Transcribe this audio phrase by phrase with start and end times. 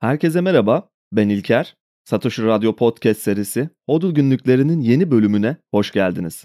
[0.00, 1.76] Herkese merhaba, ben İlker.
[2.04, 6.44] Satoshi Radyo Podcast serisi Hodl Günlüklerinin yeni bölümüne hoş geldiniz.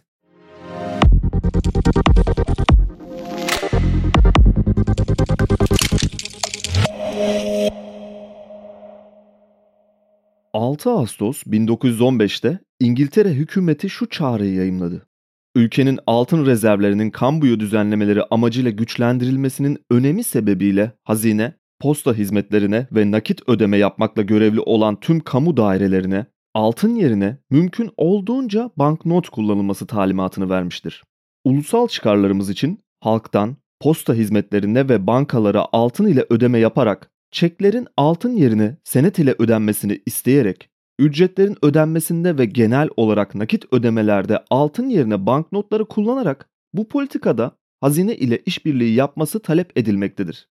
[10.54, 15.08] ...6 Ağustos 1915'te İngiltere hükümeti şu çağrıyı yayımladı.
[15.56, 21.54] Ülkenin altın rezervlerinin kambuyu düzenlemeleri amacıyla güçlendirilmesinin önemi sebebiyle hazine
[21.84, 28.72] posta hizmetlerine ve nakit ödeme yapmakla görevli olan tüm kamu dairelerine altın yerine mümkün olduğunca
[28.78, 31.04] banknot kullanılması talimatını vermiştir.
[31.44, 38.78] Ulusal çıkarlarımız için halktan posta hizmetlerine ve bankalara altın ile ödeme yaparak çeklerin altın yerine
[38.84, 46.50] senet ile ödenmesini isteyerek ücretlerin ödenmesinde ve genel olarak nakit ödemelerde altın yerine banknotları kullanarak
[46.74, 50.53] bu politikada hazine ile işbirliği yapması talep edilmektedir.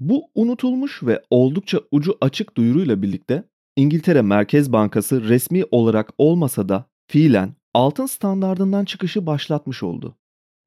[0.00, 3.44] Bu unutulmuş ve oldukça ucu açık duyuruyla birlikte
[3.76, 10.16] İngiltere Merkez Bankası resmi olarak olmasa da fiilen altın standardından çıkışı başlatmış oldu.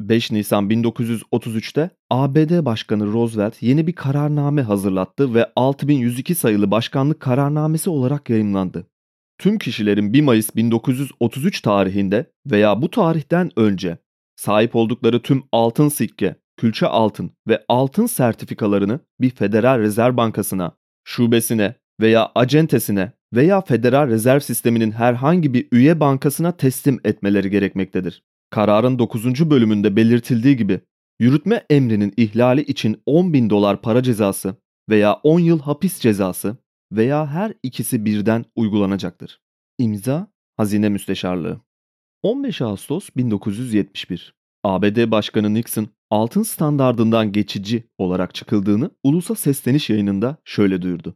[0.01, 7.89] 5 Nisan 1933'te ABD Başkanı Roosevelt yeni bir kararname hazırlattı ve 6102 sayılı başkanlık kararnamesi
[7.89, 8.87] olarak yayımlandı.
[9.37, 13.97] Tüm kişilerin 1 Mayıs 1933 tarihinde veya bu tarihten önce
[14.35, 21.75] sahip oldukları tüm altın sikke, külçe altın ve altın sertifikalarını bir Federal Rezerv Bankası'na, şubesine
[22.01, 28.23] veya acentesine veya Federal Rezerv Sistemi'nin herhangi bir üye bankasına teslim etmeleri gerekmektedir.
[28.49, 29.49] Kararın 9.
[29.49, 30.81] bölümünde belirtildiği gibi
[31.19, 34.55] yürütme emrinin ihlali için 10 bin dolar para cezası
[34.89, 36.57] veya 10 yıl hapis cezası
[36.91, 39.41] veya her ikisi birden uygulanacaktır.
[39.77, 40.27] İmza
[40.57, 41.61] Hazine Müsteşarlığı
[42.23, 44.36] 15 Ağustos 1971
[44.67, 51.15] ABD Başkanı Nixon altın standardından geçici olarak çıkıldığını ulusa sesleniş yayınında şöyle duyurdu.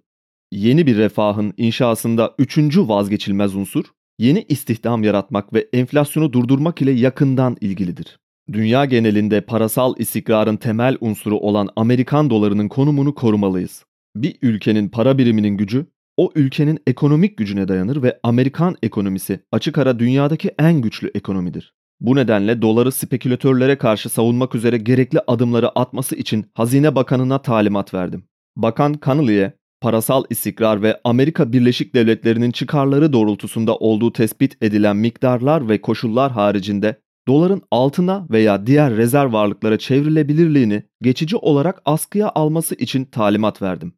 [0.52, 3.86] Yeni bir refahın inşasında üçüncü vazgeçilmez unsur,
[4.20, 8.20] yeni istihdam yaratmak ve enflasyonu durdurmak ile yakından ilgilidir.
[8.52, 13.86] Dünya genelinde parasal istikrarın temel unsuru olan Amerikan dolarının konumunu korumalıyız.
[14.16, 15.86] Bir ülkenin para biriminin gücü,
[16.18, 21.74] o ülkenin ekonomik gücüne dayanır ve Amerikan ekonomisi açık ara dünyadaki en güçlü ekonomidir.
[22.02, 28.24] Bu nedenle doları spekülatörlere karşı savunmak üzere gerekli adımları atması için Hazine Bakanı'na talimat verdim.
[28.56, 35.82] Bakan Connolly'e parasal istikrar ve Amerika Birleşik Devletleri'nin çıkarları doğrultusunda olduğu tespit edilen miktarlar ve
[35.82, 43.62] koşullar haricinde doların altına veya diğer rezerv varlıklara çevrilebilirliğini geçici olarak askıya alması için talimat
[43.62, 43.94] verdim.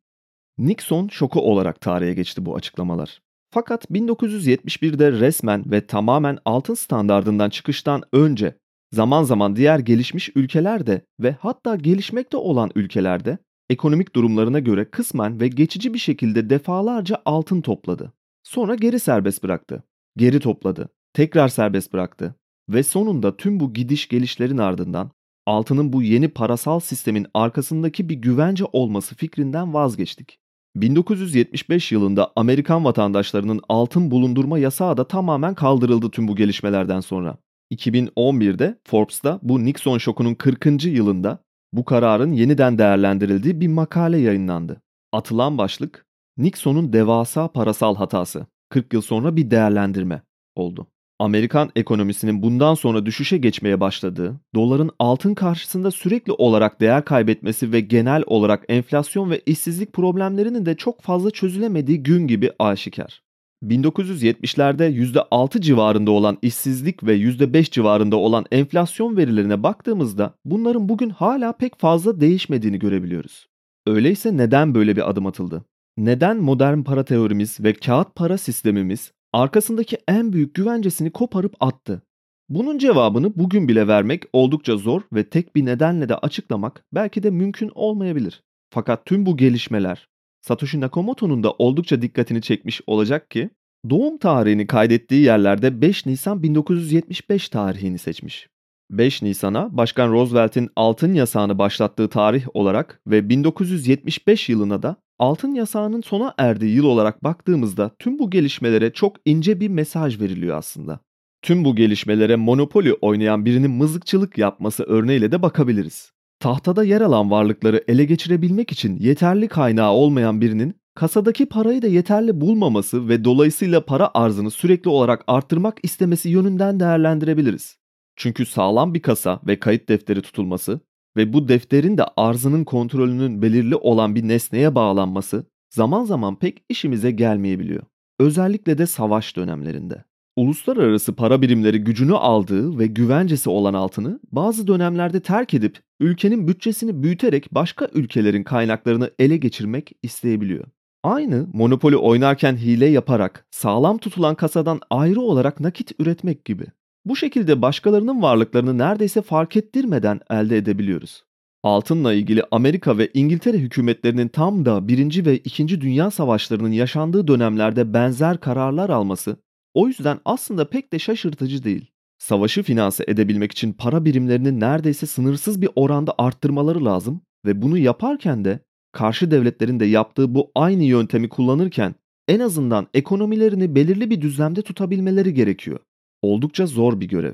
[0.57, 3.21] Nixon şoku olarak tarihe geçti bu açıklamalar.
[3.53, 8.57] Fakat 1971'de resmen ve tamamen altın standardından çıkıştan önce
[8.91, 13.37] zaman zaman diğer gelişmiş ülkelerde ve hatta gelişmekte olan ülkelerde
[13.69, 18.13] ekonomik durumlarına göre kısmen ve geçici bir şekilde defalarca altın topladı.
[18.43, 19.83] Sonra geri serbest bıraktı.
[20.17, 20.89] Geri topladı.
[21.13, 22.35] Tekrar serbest bıraktı.
[22.69, 25.11] Ve sonunda tüm bu gidiş gelişlerin ardından
[25.45, 30.42] altının bu yeni parasal sistemin arkasındaki bir güvence olması fikrinden vazgeçtik.
[30.75, 37.37] 1975 yılında Amerikan vatandaşlarının altın bulundurma yasağı da tamamen kaldırıldı tüm bu gelişmelerden sonra.
[37.71, 40.85] 2011'de Forbes'ta bu Nixon şokunun 40.
[40.85, 41.39] yılında
[41.73, 44.81] bu kararın yeniden değerlendirildiği bir makale yayınlandı.
[45.11, 46.05] Atılan başlık
[46.37, 50.21] Nixon'un devasa parasal hatası 40 yıl sonra bir değerlendirme
[50.55, 50.87] oldu.
[51.23, 57.79] Amerikan ekonomisinin bundan sonra düşüşe geçmeye başladığı, doların altın karşısında sürekli olarak değer kaybetmesi ve
[57.79, 63.23] genel olarak enflasyon ve işsizlik problemlerinin de çok fazla çözülemediği gün gibi aşikar.
[63.63, 64.89] 1970'lerde
[65.31, 71.79] %6 civarında olan işsizlik ve %5 civarında olan enflasyon verilerine baktığımızda bunların bugün hala pek
[71.79, 73.47] fazla değişmediğini görebiliyoruz.
[73.87, 75.65] Öyleyse neden böyle bir adım atıldı?
[75.97, 82.01] Neden modern para teorimiz ve kağıt para sistemimiz arkasındaki en büyük güvencesini koparıp attı.
[82.49, 87.29] Bunun cevabını bugün bile vermek oldukça zor ve tek bir nedenle de açıklamak belki de
[87.29, 88.43] mümkün olmayabilir.
[88.69, 90.07] Fakat tüm bu gelişmeler
[90.41, 93.49] Satoshi Nakamoto'nun da oldukça dikkatini çekmiş olacak ki
[93.89, 98.49] doğum tarihini kaydettiği yerlerde 5 Nisan 1975 tarihini seçmiş.
[98.91, 106.01] 5 Nisan'a Başkan Roosevelt'in altın yasağını başlattığı tarih olarak ve 1975 yılına da altın yasağının
[106.01, 110.99] sona erdiği yıl olarak baktığımızda tüm bu gelişmelere çok ince bir mesaj veriliyor aslında.
[111.41, 116.11] Tüm bu gelişmelere monopoli oynayan birinin mızıkçılık yapması örneğiyle de bakabiliriz.
[116.39, 122.41] Tahtada yer alan varlıkları ele geçirebilmek için yeterli kaynağı olmayan birinin kasadaki parayı da yeterli
[122.41, 127.77] bulmaması ve dolayısıyla para arzını sürekli olarak arttırmak istemesi yönünden değerlendirebiliriz.
[128.15, 130.79] Çünkü sağlam bir kasa ve kayıt defteri tutulması
[131.17, 137.11] ve bu defterin de arzının kontrolünün belirli olan bir nesneye bağlanması zaman zaman pek işimize
[137.11, 137.83] gelmeyebiliyor.
[138.19, 140.03] Özellikle de savaş dönemlerinde.
[140.35, 147.03] Uluslararası para birimleri gücünü aldığı ve güvencesi olan altını bazı dönemlerde terk edip ülkenin bütçesini
[147.03, 150.65] büyüterek başka ülkelerin kaynaklarını ele geçirmek isteyebiliyor.
[151.03, 156.65] Aynı monopoli oynarken hile yaparak sağlam tutulan kasadan ayrı olarak nakit üretmek gibi.
[157.05, 161.23] Bu şekilde başkalarının varlıklarını neredeyse fark ettirmeden elde edebiliyoruz.
[161.63, 165.25] Altınla ilgili Amerika ve İngiltere hükümetlerinin tam da 1.
[165.25, 165.81] ve 2.
[165.81, 169.37] Dünya Savaşlarının yaşandığı dönemlerde benzer kararlar alması
[169.73, 171.91] o yüzden aslında pek de şaşırtıcı değil.
[172.17, 178.45] Savaşı finanse edebilmek için para birimlerini neredeyse sınırsız bir oranda arttırmaları lazım ve bunu yaparken
[178.45, 178.59] de
[178.91, 181.95] karşı devletlerin de yaptığı bu aynı yöntemi kullanırken
[182.27, 185.79] en azından ekonomilerini belirli bir düzlemde tutabilmeleri gerekiyor.
[186.23, 187.33] Oldukça zor bir görev.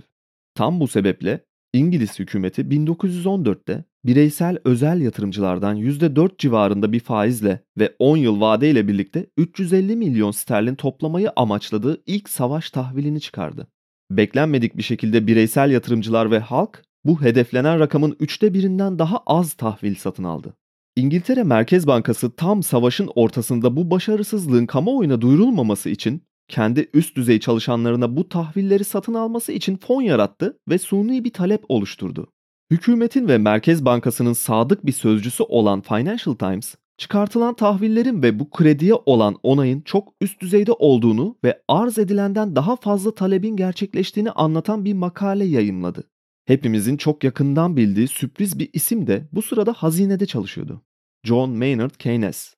[0.55, 8.17] Tam bu sebeple İngiliz hükümeti 1914'te bireysel özel yatırımcılardan %4 civarında bir faizle ve 10
[8.17, 13.67] yıl vadeyle birlikte 350 milyon sterlin toplamayı amaçladığı ilk savaş tahvilini çıkardı.
[14.11, 19.95] Beklenmedik bir şekilde bireysel yatırımcılar ve halk bu hedeflenen rakamın üçte birinden daha az tahvil
[19.95, 20.53] satın aldı.
[20.95, 28.17] İngiltere Merkez Bankası tam savaşın ortasında bu başarısızlığın kamuoyuna duyurulmaması için kendi üst düzey çalışanlarına
[28.17, 32.27] bu tahvilleri satın alması için fon yarattı ve suni bir talep oluşturdu.
[32.71, 38.93] Hükümetin ve Merkez Bankası'nın sadık bir sözcüsü olan Financial Times, çıkartılan tahvillerin ve bu krediye
[38.93, 44.93] olan onayın çok üst düzeyde olduğunu ve arz edilenden daha fazla talebin gerçekleştiğini anlatan bir
[44.93, 46.03] makale yayımladı.
[46.45, 50.81] Hepimizin çok yakından bildiği sürpriz bir isim de bu sırada hazinede çalışıyordu.
[51.23, 52.55] John Maynard Keynes.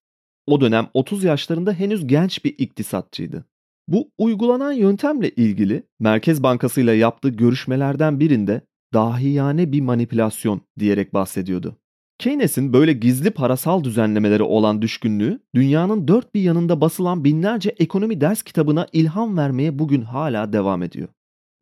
[0.47, 3.45] O dönem 30 yaşlarında henüz genç bir iktisatçıydı.
[3.87, 8.61] Bu uygulanan yöntemle ilgili Merkez Bankası ile yaptığı görüşmelerden birinde
[8.93, 11.77] dahiyane bir manipülasyon diyerek bahsediyordu.
[12.17, 18.43] Keynes'in böyle gizli parasal düzenlemeleri olan düşkünlüğü dünyanın dört bir yanında basılan binlerce ekonomi ders
[18.43, 21.07] kitabına ilham vermeye bugün hala devam ediyor.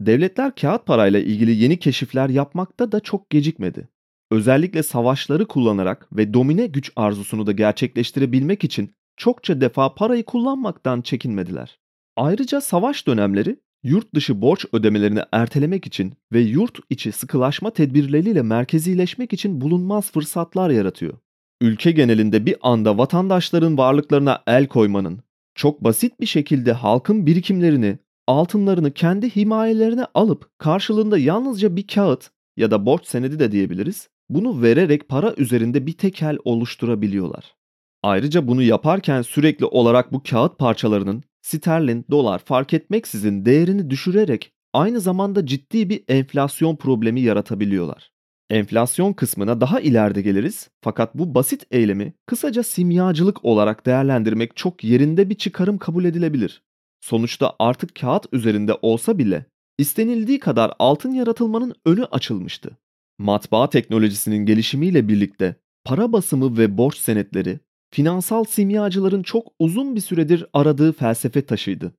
[0.01, 3.89] Devletler kağıt parayla ilgili yeni keşifler yapmakta da çok gecikmedi.
[4.31, 11.79] Özellikle savaşları kullanarak ve domine güç arzusunu da gerçekleştirebilmek için çokça defa parayı kullanmaktan çekinmediler.
[12.19, 19.33] Ayrıca savaş dönemleri yurt dışı borç ödemelerini ertelemek için ve yurt içi sıkılaşma tedbirleriyle merkezileşmek
[19.33, 21.13] için bulunmaz fırsatlar yaratıyor.
[21.61, 25.19] Ülke genelinde bir anda vatandaşların varlıklarına el koymanın,
[25.55, 32.71] çok basit bir şekilde halkın birikimlerini, altınlarını kendi himayelerine alıp karşılığında yalnızca bir kağıt ya
[32.71, 37.55] da borç senedi de diyebiliriz, bunu vererek para üzerinde bir tekel oluşturabiliyorlar.
[38.03, 44.99] Ayrıca bunu yaparken sürekli olarak bu kağıt parçalarının sterlin, dolar fark etmeksizin değerini düşürerek aynı
[44.99, 48.11] zamanda ciddi bir enflasyon problemi yaratabiliyorlar.
[48.49, 55.29] Enflasyon kısmına daha ileride geliriz fakat bu basit eylemi kısaca simyacılık olarak değerlendirmek çok yerinde
[55.29, 56.61] bir çıkarım kabul edilebilir.
[57.01, 59.45] Sonuçta artık kağıt üzerinde olsa bile
[59.77, 62.77] istenildiği kadar altın yaratılmanın önü açılmıştı.
[63.19, 65.55] Matbaa teknolojisinin gelişimiyle birlikte
[65.85, 67.59] para basımı ve borç senetleri
[67.91, 71.93] finansal simyacıların çok uzun bir süredir aradığı felsefe taşıydı.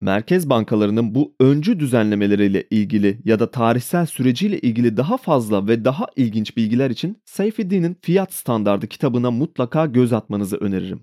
[0.00, 6.06] Merkez bankalarının bu öncü düzenlemeleriyle ilgili ya da tarihsel süreciyle ilgili daha fazla ve daha
[6.16, 11.00] ilginç bilgiler için Seyfettin'in Fiyat Standardı kitabına mutlaka göz atmanızı öneririm.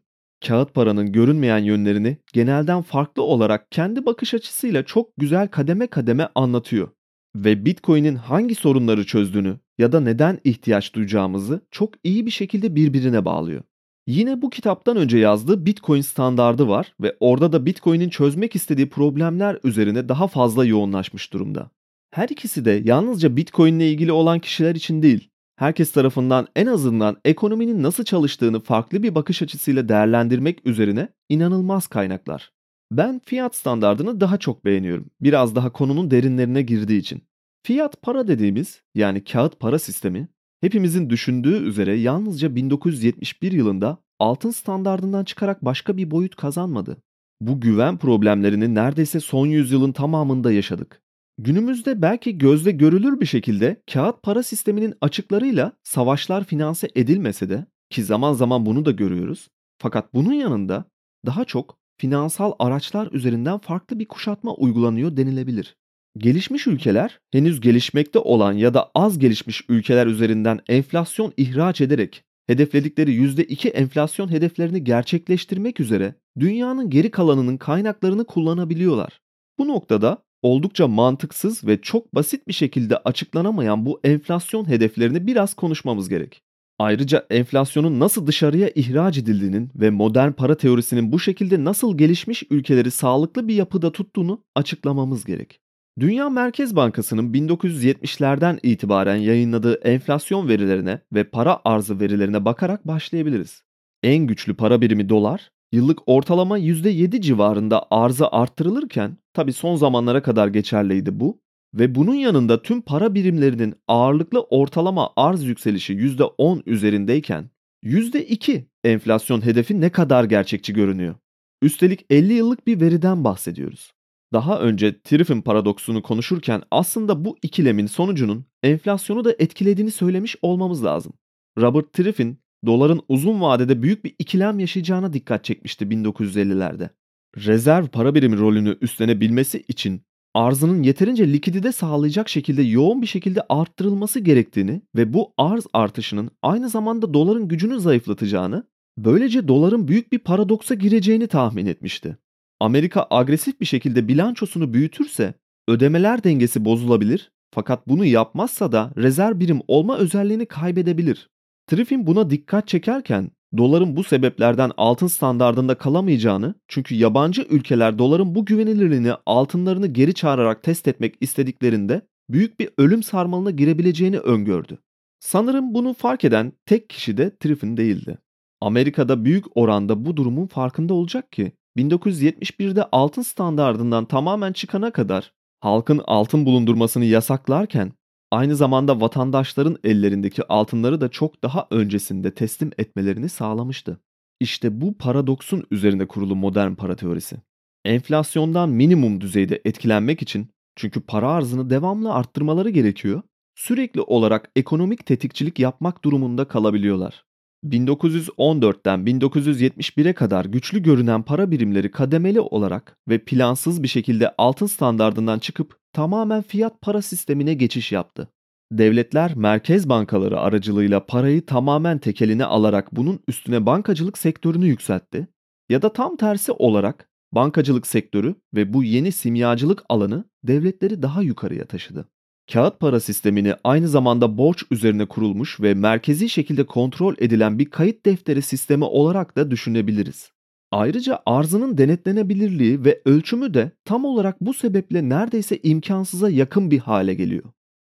[0.47, 6.89] Kağıt paranın görünmeyen yönlerini genelden farklı olarak kendi bakış açısıyla çok güzel kademe kademe anlatıyor
[7.35, 13.25] ve Bitcoin'in hangi sorunları çözdüğünü ya da neden ihtiyaç duyacağımızı çok iyi bir şekilde birbirine
[13.25, 13.63] bağlıyor.
[14.07, 19.59] Yine bu kitaptan önce yazdığı Bitcoin standardı var ve orada da Bitcoin'in çözmek istediği problemler
[19.63, 21.69] üzerine daha fazla yoğunlaşmış durumda.
[22.11, 27.17] Her ikisi de yalnızca Bitcoin ile ilgili olan kişiler için değil, herkes tarafından en azından
[27.25, 32.51] ekonominin nasıl çalıştığını farklı bir bakış açısıyla değerlendirmek üzerine inanılmaz kaynaklar.
[32.91, 35.09] Ben fiyat standardını daha çok beğeniyorum.
[35.21, 37.21] Biraz daha konunun derinlerine girdiği için.
[37.63, 40.27] Fiyat para dediğimiz yani kağıt para sistemi
[40.61, 46.97] hepimizin düşündüğü üzere yalnızca 1971 yılında altın standardından çıkarak başka bir boyut kazanmadı.
[47.41, 51.01] Bu güven problemlerini neredeyse son yüzyılın tamamında yaşadık.
[51.37, 58.03] Günümüzde belki gözle görülür bir şekilde kağıt para sisteminin açıklarıyla savaşlar finanse edilmese de ki
[58.03, 59.49] zaman zaman bunu da görüyoruz.
[59.77, 60.85] Fakat bunun yanında
[61.25, 65.75] daha çok finansal araçlar üzerinden farklı bir kuşatma uygulanıyor denilebilir.
[66.17, 73.11] Gelişmiş ülkeler henüz gelişmekte olan ya da az gelişmiş ülkeler üzerinden enflasyon ihraç ederek hedefledikleri
[73.11, 79.21] %2 enflasyon hedeflerini gerçekleştirmek üzere dünyanın geri kalanının kaynaklarını kullanabiliyorlar.
[79.59, 86.09] Bu noktada oldukça mantıksız ve çok basit bir şekilde açıklanamayan bu enflasyon hedeflerini biraz konuşmamız
[86.09, 86.41] gerek.
[86.79, 92.91] Ayrıca enflasyonun nasıl dışarıya ihraç edildiğinin ve modern para teorisinin bu şekilde nasıl gelişmiş ülkeleri
[92.91, 95.59] sağlıklı bir yapıda tuttuğunu açıklamamız gerek.
[95.99, 103.63] Dünya Merkez Bankası'nın 1970'lerden itibaren yayınladığı enflasyon verilerine ve para arzı verilerine bakarak başlayabiliriz.
[104.03, 110.47] En güçlü para birimi dolar, yıllık ortalama %7 civarında arzı arttırılırken, tabi son zamanlara kadar
[110.47, 111.41] geçerliydi bu,
[111.73, 117.49] ve bunun yanında tüm para birimlerinin ağırlıklı ortalama arz yükselişi %10 üzerindeyken,
[117.83, 121.15] %2 enflasyon hedefi ne kadar gerçekçi görünüyor.
[121.61, 123.93] Üstelik 50 yıllık bir veriden bahsediyoruz.
[124.33, 131.13] Daha önce Triffin paradoksunu konuşurken aslında bu ikilemin sonucunun enflasyonu da etkilediğini söylemiş olmamız lazım.
[131.57, 136.89] Robert Triffin, doların uzun vadede büyük bir ikilem yaşayacağına dikkat çekmişti 1950'lerde.
[137.37, 140.01] Rezerv para birimi rolünü üstlenebilmesi için
[140.33, 146.69] arzının yeterince likidite sağlayacak şekilde yoğun bir şekilde arttırılması gerektiğini ve bu arz artışının aynı
[146.69, 152.17] zamanda doların gücünü zayıflatacağını, böylece doların büyük bir paradoksa gireceğini tahmin etmişti.
[152.61, 155.33] Amerika agresif bir şekilde bilançosunu büyütürse
[155.67, 161.29] ödemeler dengesi bozulabilir fakat bunu yapmazsa da rezerv birim olma özelliğini kaybedebilir.
[161.67, 168.45] Triffin buna dikkat çekerken doların bu sebeplerden altın standardında kalamayacağını çünkü yabancı ülkeler doların bu
[168.45, 174.77] güvenilirliğini altınlarını geri çağırarak test etmek istediklerinde büyük bir ölüm sarmalına girebileceğini öngördü.
[175.19, 178.17] Sanırım bunu fark eden tek kişi de Triffin değildi.
[178.61, 186.01] Amerika'da büyük oranda bu durumun farkında olacak ki 1971'de altın standardından tamamen çıkana kadar halkın
[186.05, 187.91] altın bulundurmasını yasaklarken
[188.31, 193.99] aynı zamanda vatandaşların ellerindeki altınları da çok daha öncesinde teslim etmelerini sağlamıştı.
[194.39, 197.37] İşte bu paradoksun üzerine kurulu modern para teorisi.
[197.85, 203.21] Enflasyondan minimum düzeyde etkilenmek için çünkü para arzını devamlı arttırmaları gerekiyor,
[203.55, 207.25] sürekli olarak ekonomik tetikçilik yapmak durumunda kalabiliyorlar.
[207.65, 215.39] 1914'ten 1971'e kadar güçlü görünen para birimleri kademeli olarak ve plansız bir şekilde altın standardından
[215.39, 218.27] çıkıp tamamen fiyat para sistemine geçiş yaptı.
[218.71, 225.27] Devletler merkez bankaları aracılığıyla parayı tamamen tekeline alarak bunun üstüne bankacılık sektörünü yükseltti
[225.69, 231.65] ya da tam tersi olarak bankacılık sektörü ve bu yeni simyacılık alanı devletleri daha yukarıya
[231.65, 232.10] taşıdı.
[232.53, 238.05] Kağıt para sistemini aynı zamanda borç üzerine kurulmuş ve merkezi şekilde kontrol edilen bir kayıt
[238.05, 240.31] defteri sistemi olarak da düşünebiliriz.
[240.71, 247.13] Ayrıca arzının denetlenebilirliği ve ölçümü de tam olarak bu sebeple neredeyse imkansıza yakın bir hale
[247.13, 247.43] geliyor.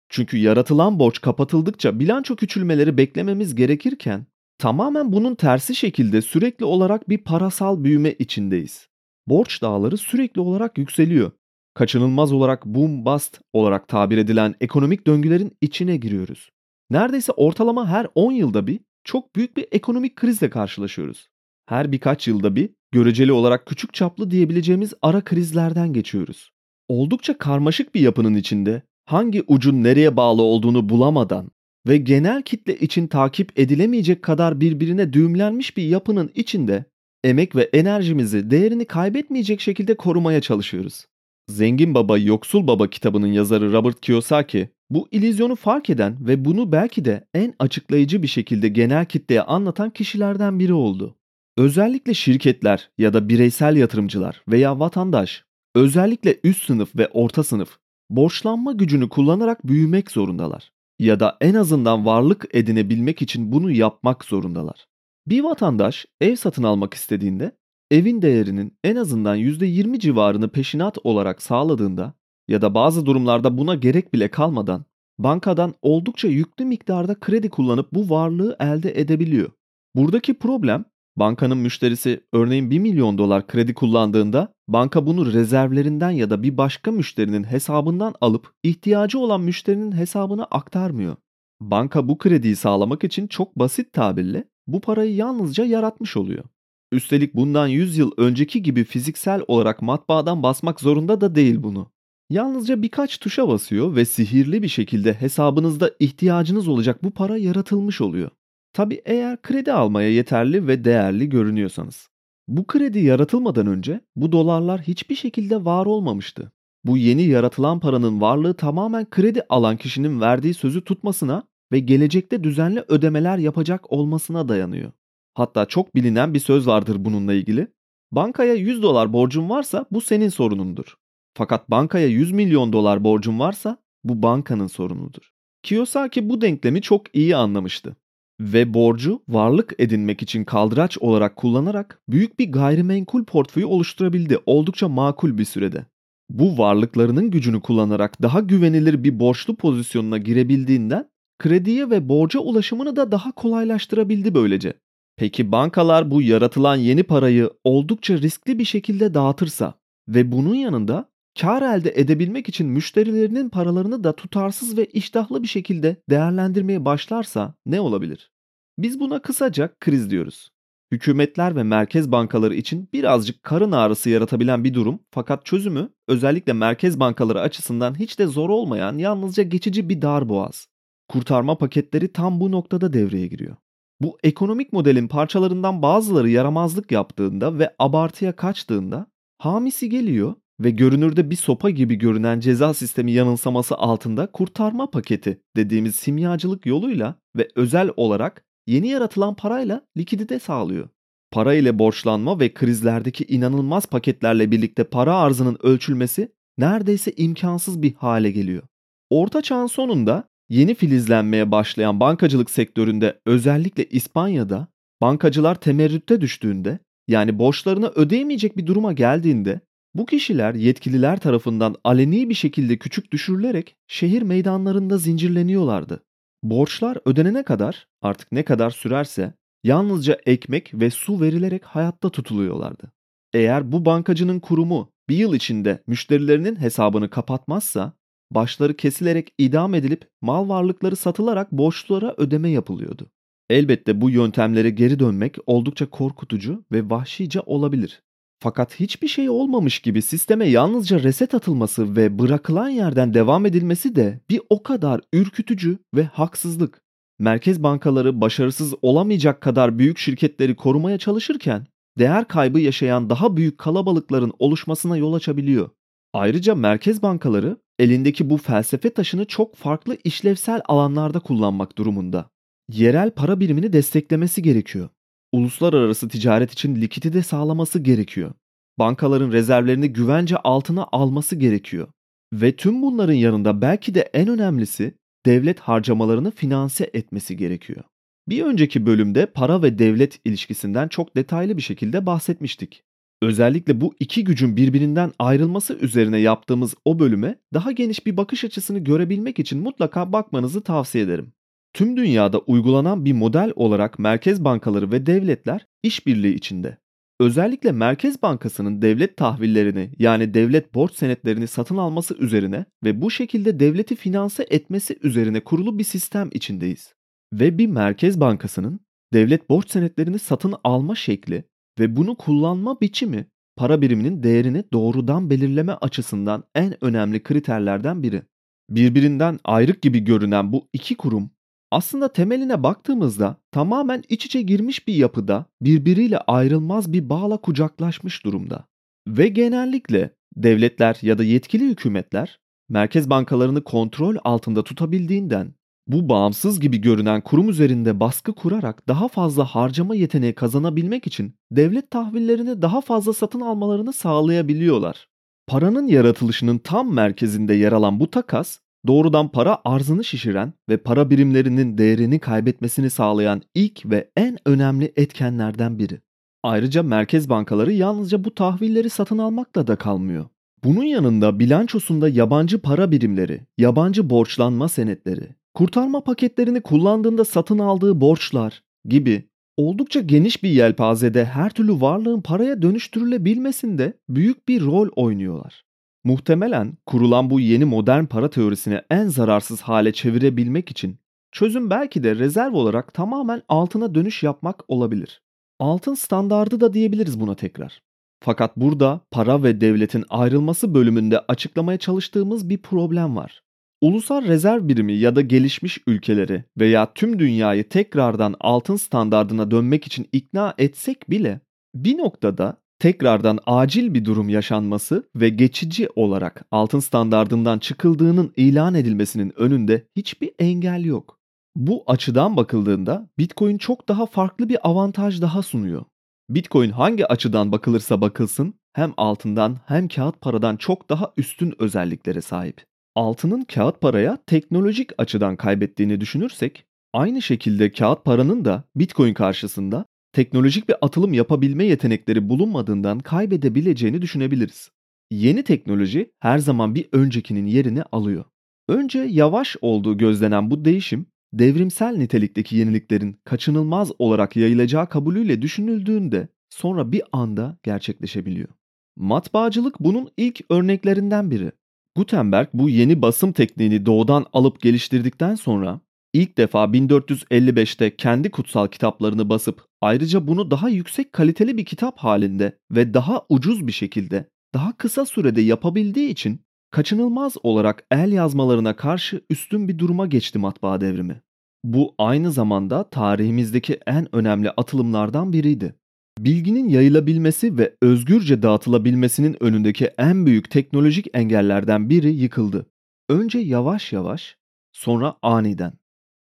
[0.09, 4.27] Çünkü yaratılan borç kapatıldıkça bilanço küçülmeleri beklememiz gerekirken
[4.59, 8.89] tamamen bunun tersi şekilde sürekli olarak bir parasal büyüme içindeyiz.
[9.27, 11.33] Borç dağları sürekli olarak yükseliyor
[11.77, 16.51] kaçınılmaz olarak boom bust olarak tabir edilen ekonomik döngülerin içine giriyoruz.
[16.91, 21.29] Neredeyse ortalama her 10 yılda bir çok büyük bir ekonomik krizle karşılaşıyoruz.
[21.67, 26.51] Her birkaç yılda bir göreceli olarak küçük çaplı diyebileceğimiz ara krizlerden geçiyoruz.
[26.89, 31.51] Oldukça karmaşık bir yapının içinde hangi ucun nereye bağlı olduğunu bulamadan
[31.87, 36.85] ve genel kitle için takip edilemeyecek kadar birbirine düğümlenmiş bir yapının içinde
[37.25, 41.05] emek ve enerjimizi değerini kaybetmeyecek şekilde korumaya çalışıyoruz.
[41.49, 47.05] Zengin Baba Yoksul Baba kitabının yazarı Robert Kiyosaki bu ilizyonu fark eden ve bunu belki
[47.05, 51.17] de en açıklayıcı bir şekilde genel kitleye anlatan kişilerden biri oldu.
[51.57, 57.79] Özellikle şirketler ya da bireysel yatırımcılar veya vatandaş, özellikle üst sınıf ve orta sınıf
[58.11, 64.87] borçlanma gücünü kullanarak büyümek zorundalar ya da en azından varlık edinebilmek için bunu yapmak zorundalar.
[65.27, 67.53] Bir vatandaş ev satın almak istediğinde
[67.91, 72.15] evin değerinin en azından %20 civarını peşinat olarak sağladığında
[72.49, 74.85] ya da bazı durumlarda buna gerek bile kalmadan
[75.19, 79.51] bankadan oldukça yüklü miktarda kredi kullanıp bu varlığı elde edebiliyor.
[79.95, 80.85] Buradaki problem
[81.17, 86.91] bankanın müşterisi örneğin 1 milyon dolar kredi kullandığında banka bunu rezervlerinden ya da bir başka
[86.91, 91.17] müşterinin hesabından alıp ihtiyacı olan müşterinin hesabına aktarmıyor.
[91.61, 96.45] Banka bu krediyi sağlamak için çok basit tabirle bu parayı yalnızca yaratmış oluyor.
[96.93, 101.91] Üstelik bundan 100 yıl önceki gibi fiziksel olarak matbaadan basmak zorunda da değil bunu.
[102.31, 108.31] Yalnızca birkaç tuşa basıyor ve sihirli bir şekilde hesabınızda ihtiyacınız olacak bu para yaratılmış oluyor.
[108.73, 112.09] Tabi eğer kredi almaya yeterli ve değerli görünüyorsanız.
[112.49, 116.53] Bu kredi yaratılmadan önce bu dolarlar hiçbir şekilde var olmamıştı.
[116.85, 122.85] Bu yeni yaratılan paranın varlığı tamamen kredi alan kişinin verdiği sözü tutmasına ve gelecekte düzenli
[122.89, 124.93] ödemeler yapacak olmasına dayanıyor.
[125.37, 127.69] Hatta çok bilinen bir söz vardır bununla ilgili.
[128.13, 130.97] Bankaya 100 dolar borcun varsa bu senin sorunundur.
[131.35, 135.31] Fakat bankaya 100 milyon dolar borcun varsa bu bankanın sorunudur.
[135.63, 137.97] Kiyosaki bu denklemi çok iyi anlamıştı.
[138.41, 145.39] ve borcu varlık edinmek için kaldıraç olarak kullanarak büyük bir gayrimenkul portföyü oluşturabildi oldukça makul
[145.39, 145.87] bir sürede.
[146.31, 153.13] Bu varlıklarının gücünü kullanarak daha güvenilir bir borçlu pozisyonuna girebildiğinden krediye ve borca ulaşımını da
[153.13, 154.75] daha kolaylaştırabildi böylece.
[155.17, 159.75] Peki bankalar bu yaratılan yeni parayı oldukça riskli bir şekilde dağıtırsa
[160.09, 165.97] ve bunun yanında kar elde edebilmek için müşterilerinin paralarını da tutarsız ve iştahlı bir şekilde
[166.11, 168.31] değerlendirmeye başlarsa ne olabilir?
[168.79, 170.51] Biz buna kısaca kriz diyoruz.
[170.93, 177.01] Hükümetler ve merkez bankaları için birazcık karın ağrısı yaratabilen bir durum fakat çözümü özellikle merkez
[177.01, 180.69] bankaları açısından hiç de zor olmayan yalnızca geçici bir dar boğaz.
[181.09, 183.57] Kurtarma paketleri tam bu noktada devreye giriyor.
[184.01, 189.07] Bu ekonomik modelin parçalarından bazıları yaramazlık yaptığında ve abartıya kaçtığında
[189.39, 195.97] hamisi geliyor ve görünürde bir sopa gibi görünen ceza sistemi yanılsaması altında kurtarma paketi dediğimiz
[195.97, 200.89] simyacılık yoluyla ve özel olarak yeni yaratılan parayla likidite sağlıyor.
[201.31, 208.31] Para ile borçlanma ve krizlerdeki inanılmaz paketlerle birlikte para arzının ölçülmesi neredeyse imkansız bir hale
[208.31, 208.63] geliyor.
[209.11, 214.69] Orta çağın sonunda yeni filizlenmeye başlayan bankacılık sektöründe özellikle İspanya'da
[215.01, 219.61] bankacılar temerrütte düştüğünde yani borçlarını ödeyemeyecek bir duruma geldiğinde
[219.95, 226.03] bu kişiler yetkililer tarafından aleni bir şekilde küçük düşürülerek şehir meydanlarında zincirleniyorlardı.
[226.43, 229.35] Borçlar ödenene kadar artık ne kadar sürerse
[229.65, 232.93] yalnızca ekmek ve su verilerek hayatta tutuluyorlardı.
[233.35, 237.93] Eğer bu bankacının kurumu bir yıl içinde müşterilerinin hesabını kapatmazsa
[238.31, 243.07] başları kesilerek idam edilip mal varlıkları satılarak borçlulara ödeme yapılıyordu.
[243.51, 248.03] Elbette bu yöntemlere geri dönmek oldukça korkutucu ve vahşice olabilir.
[248.39, 254.21] Fakat hiçbir şey olmamış gibi sisteme yalnızca reset atılması ve bırakılan yerden devam edilmesi de
[254.31, 256.83] bir o kadar ürkütücü ve haksızlık.
[257.19, 261.67] Merkez bankaları başarısız olamayacak kadar büyük şirketleri korumaya çalışırken
[261.99, 265.71] değer kaybı yaşayan daha büyük kalabalıkların oluşmasına yol açabiliyor.
[266.13, 272.31] Ayrıca merkez bankaları elindeki bu felsefe taşını çok farklı işlevsel alanlarda kullanmak durumunda.
[272.69, 274.89] Yerel para birimini desteklemesi gerekiyor
[275.37, 278.33] uluslararası ticaret için likidite sağlaması gerekiyor.
[278.79, 281.89] Bankaların rezervlerini güvence altına alması gerekiyor.
[282.33, 284.95] Ve tüm bunların yanında belki de en önemlisi
[285.27, 287.85] devlet harcamalarını finanse etmesi gerekiyor.
[288.29, 292.83] Bir önceki bölümde para ve devlet ilişkisinden çok detaylı bir şekilde bahsetmiştik.
[293.23, 298.79] Özellikle bu iki gücün birbirinden ayrılması üzerine yaptığımız o bölüme daha geniş bir bakış açısını
[298.79, 301.33] görebilmek için mutlaka bakmanızı tavsiye ederim.
[301.73, 306.79] Tüm dünyada uygulanan bir model olarak merkez bankaları ve devletler işbirliği içinde.
[307.21, 313.61] Özellikle Merkez Bankası'nın devlet tahvillerini yani devlet borç senetlerini satın alması üzerine ve bu şekilde
[313.61, 316.95] devleti finanse etmesi üzerine kurulu bir sistem içindeyiz.
[317.33, 318.81] Ve bir Merkez Bankası'nın
[319.13, 321.45] devlet borç senetlerini satın alma şekli
[321.79, 328.23] ve bunu kullanma biçimi para biriminin değerini doğrudan belirleme açısından en önemli kriterlerden biri.
[328.71, 331.31] Birbirinden ayrık gibi görünen bu iki kurum
[331.71, 338.65] aslında temeline baktığımızda tamamen iç içe girmiş bir yapıda birbiriyle ayrılmaz bir bağla kucaklaşmış durumda.
[339.09, 345.55] Ve genellikle devletler ya da yetkili hükümetler merkez bankalarını kontrol altında tutabildiğinden
[345.89, 351.91] bu bağımsız gibi görünen kurum üzerinde baskı kurarak daha fazla harcama yeteneği kazanabilmek için devlet
[351.91, 355.09] tahvillerini daha fazla satın almalarını sağlayabiliyorlar.
[355.47, 361.79] Paranın yaratılışının tam merkezinde yer alan bu takas doğrudan para arzını şişiren ve para birimlerinin
[361.79, 366.01] değerini kaybetmesini sağlayan ilk ve en önemli etkenlerden biri.
[366.43, 370.27] Ayrıca merkez bankaları yalnızca bu tahvilleri satın almakla da kalmıyor.
[370.65, 378.63] Bunun yanında bilançosunda yabancı para birimleri, yabancı borçlanma senetleri, kurtarma paketlerini kullandığında satın aldığı borçlar
[378.85, 385.65] gibi oldukça geniş bir yelpazede her türlü varlığın paraya dönüştürülebilmesinde büyük bir rol oynuyorlar.
[386.05, 390.99] Muhtemelen kurulan bu yeni modern para teorisini en zararsız hale çevirebilmek için
[391.33, 395.23] çözüm belki de rezerv olarak tamamen altına dönüş yapmak olabilir.
[395.59, 397.83] Altın standardı da diyebiliriz buna tekrar.
[398.25, 403.46] Fakat burada para ve devletin ayrılması bölümünde açıklamaya çalıştığımız bir problem var.
[403.81, 410.09] Ulusal rezerv birimi ya da gelişmiş ülkeleri veya tüm dünyayı tekrardan altın standardına dönmek için
[410.13, 411.41] ikna etsek bile
[411.75, 419.33] bir noktada tekrardan acil bir durum yaşanması ve geçici olarak altın standardından çıkıldığının ilan edilmesinin
[419.37, 421.19] önünde hiçbir engel yok.
[421.57, 425.85] Bu açıdan bakıldığında Bitcoin çok daha farklı bir avantaj daha sunuyor.
[426.31, 432.65] Bitcoin hangi açıdan bakılırsa bakılsın hem altından hem kağıt paradan çok daha üstün özelliklere sahip.
[432.97, 440.69] Altının kağıt paraya teknolojik açıdan kaybettiğini düşünürsek Aynı şekilde kağıt paranın da Bitcoin karşısında teknolojik
[440.69, 444.71] bir atılım yapabilme yetenekleri bulunmadığından kaybedebileceğini düşünebiliriz.
[445.11, 448.25] Yeni teknoloji her zaman bir öncekinin yerini alıyor.
[448.69, 456.93] Önce yavaş olduğu gözlenen bu değişim, devrimsel nitelikteki yeniliklerin kaçınılmaz olarak yayılacağı kabulüyle düşünüldüğünde sonra
[456.93, 458.49] bir anda gerçekleşebiliyor.
[458.97, 461.53] Matbaacılık bunun ilk örneklerinden biri.
[461.97, 465.81] Gutenberg bu yeni basım tekniğini doğudan alıp geliştirdikten sonra
[466.13, 472.59] ilk defa 1455'te kendi kutsal kitaplarını basıp ayrıca bunu daha yüksek kaliteli bir kitap halinde
[472.71, 479.21] ve daha ucuz bir şekilde daha kısa sürede yapabildiği için kaçınılmaz olarak el yazmalarına karşı
[479.31, 481.23] üstün bir duruma geçti matbaa devrimi.
[481.65, 485.75] Bu aynı zamanda tarihimizdeki en önemli atılımlardan biriydi.
[486.19, 492.67] Bilginin yayılabilmesi ve özgürce dağıtılabilmesinin önündeki en büyük teknolojik engellerden biri yıkıldı.
[493.09, 494.37] Önce yavaş yavaş,
[494.73, 495.73] sonra aniden.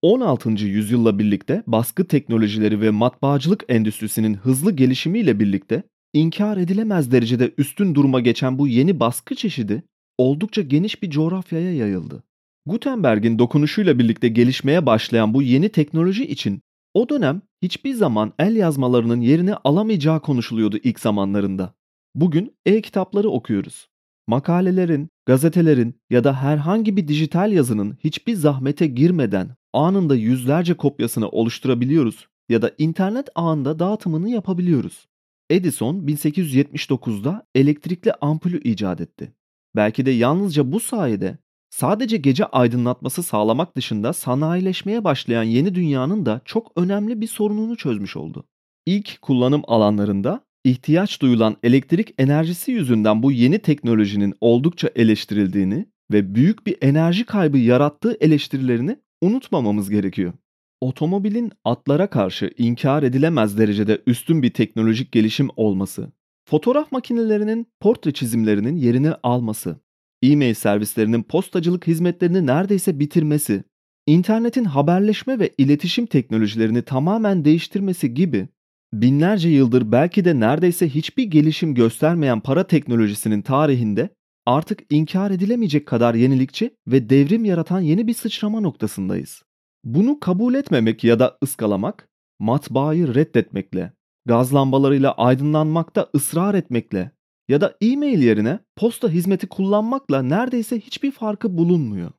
[0.02, 0.49] 16.
[0.49, 8.19] yüzyılla birlikte baskı teknolojileri ve matbaacılık endüstrisinin hızlı gelişimiyle birlikte inkar edilemez derecede üstün duruma
[8.19, 9.84] geçen bu yeni baskı çeşidi
[10.17, 12.23] oldukça geniş bir coğrafyaya yayıldı.
[12.65, 16.62] Gutenberg'in dokunuşuyla birlikte gelişmeye başlayan bu yeni teknoloji için
[16.93, 21.73] o dönem hiçbir zaman el yazmalarının yerini alamayacağı konuşuluyordu ilk zamanlarında.
[22.15, 23.87] Bugün e-kitapları okuyoruz.
[24.27, 32.27] Makalelerin, gazetelerin ya da herhangi bir dijital yazının hiçbir zahmete girmeden anında yüzlerce kopyasını oluşturabiliyoruz
[32.49, 35.07] ya da internet ağında dağıtımını yapabiliyoruz.
[35.49, 39.33] Edison 1879'da elektrikli ampulü icat etti.
[39.75, 41.37] Belki de yalnızca bu sayede
[41.69, 48.15] sadece gece aydınlatması sağlamak dışında sanayileşmeye başlayan yeni dünyanın da çok önemli bir sorununu çözmüş
[48.15, 48.43] oldu.
[48.86, 56.67] İlk kullanım alanlarında ihtiyaç duyulan elektrik enerjisi yüzünden bu yeni teknolojinin oldukça eleştirildiğini ve büyük
[56.67, 60.34] bir enerji kaybı yarattığı eleştirilerini unutmamamız gerekiyor.
[60.82, 66.12] Otomobilin atlara karşı inkar edilemez derecede üstün bir teknolojik gelişim olması,
[66.45, 69.79] fotoğraf makinelerinin portre çizimlerinin yerini alması,
[70.23, 73.63] e-mail servislerinin postacılık hizmetlerini neredeyse bitirmesi,
[74.08, 78.47] internetin haberleşme ve iletişim teknolojilerini tamamen değiştirmesi gibi
[78.93, 84.10] binlerce yıldır belki de neredeyse hiçbir gelişim göstermeyen para teknolojisinin tarihinde
[84.45, 89.43] artık inkar edilemeyecek kadar yenilikçi ve devrim yaratan yeni bir sıçrama noktasındayız.
[89.84, 93.93] Bunu kabul etmemek ya da ıskalamak, matbaayı reddetmekle,
[94.25, 97.12] gaz lambalarıyla aydınlanmakta ısrar etmekle
[97.49, 102.12] ya da e-mail yerine posta hizmeti kullanmakla neredeyse hiçbir farkı bulunmuyor.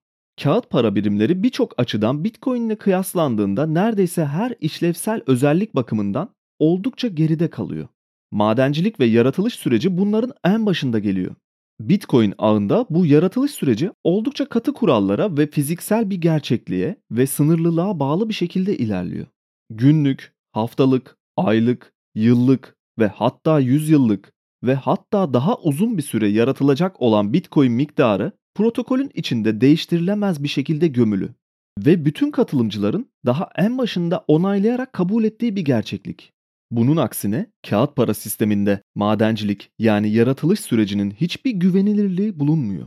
[0.43, 7.51] Kağıt para birimleri birçok açıdan Bitcoin ile kıyaslandığında neredeyse her işlevsel özellik bakımından oldukça geride
[7.51, 7.89] kalıyor.
[8.33, 11.35] Madencilik ve yaratılış süreci bunların en başında geliyor.
[11.81, 18.29] Bitcoin ağında bu yaratılış süreci oldukça katı kurallara ve fiziksel bir gerçekliğe ve sınırlılığa bağlı
[18.29, 19.27] bir şekilde ilerliyor.
[19.71, 27.33] Günlük, haftalık, aylık, yıllık ve hatta yüzyıllık ve hatta daha uzun bir süre yaratılacak olan
[27.33, 31.35] Bitcoin miktarı protokolün içinde değiştirilemez bir şekilde gömülü
[31.79, 36.33] ve bütün katılımcıların daha en başında onaylayarak kabul ettiği bir gerçeklik.
[36.71, 42.87] Bunun aksine kağıt para sisteminde madencilik yani yaratılış sürecinin hiçbir güvenilirliği bulunmuyor.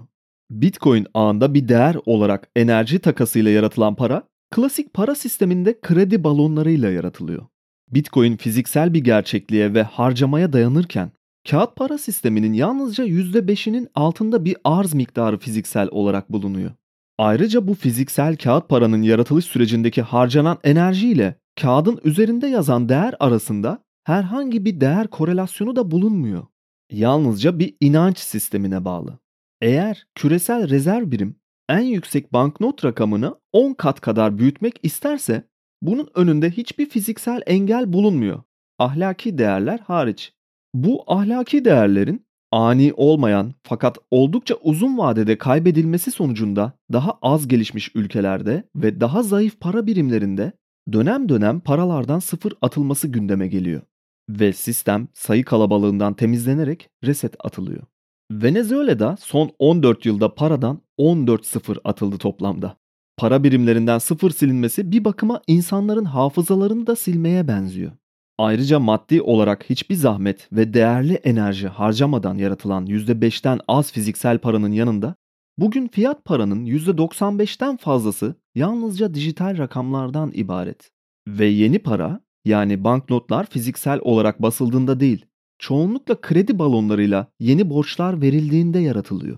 [0.51, 7.45] Bitcoin ağında bir değer olarak enerji takasıyla yaratılan para, klasik para sisteminde kredi balonlarıyla yaratılıyor.
[7.91, 11.11] Bitcoin fiziksel bir gerçekliğe ve harcamaya dayanırken,
[11.49, 16.71] kağıt para sisteminin yalnızca %5'inin altında bir arz miktarı fiziksel olarak bulunuyor.
[17.17, 24.65] Ayrıca bu fiziksel kağıt paranın yaratılış sürecindeki harcanan enerjiyle kağıdın üzerinde yazan değer arasında herhangi
[24.65, 26.47] bir değer korelasyonu da bulunmuyor.
[26.91, 29.19] Yalnızca bir inanç sistemine bağlı.
[29.61, 31.35] Eğer küresel rezerv birim
[31.69, 35.43] en yüksek banknot rakamını 10 kat kadar büyütmek isterse
[35.81, 38.43] bunun önünde hiçbir fiziksel engel bulunmuyor.
[38.79, 40.33] Ahlaki değerler hariç.
[40.73, 48.63] Bu ahlaki değerlerin ani olmayan fakat oldukça uzun vadede kaybedilmesi sonucunda daha az gelişmiş ülkelerde
[48.75, 50.51] ve daha zayıf para birimlerinde
[50.93, 53.81] dönem dönem paralardan sıfır atılması gündeme geliyor
[54.29, 57.83] ve sistem sayı kalabalığından temizlenerek reset atılıyor.
[58.31, 62.77] Venezuela'da son 14 yılda paradan 14 sıfır atıldı toplamda.
[63.17, 67.91] Para birimlerinden sıfır silinmesi bir bakıma insanların hafızalarını da silmeye benziyor.
[68.37, 75.15] Ayrıca maddi olarak hiçbir zahmet ve değerli enerji harcamadan yaratılan %5'ten az fiziksel paranın yanında
[75.57, 80.91] bugün fiyat paranın %95'ten fazlası yalnızca dijital rakamlardan ibaret.
[81.27, 85.25] Ve yeni para yani banknotlar fiziksel olarak basıldığında değil,
[85.59, 89.37] çoğunlukla kredi balonlarıyla yeni borçlar verildiğinde yaratılıyor.